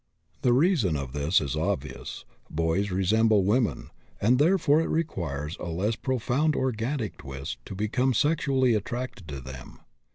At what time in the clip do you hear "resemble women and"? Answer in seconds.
2.89-4.39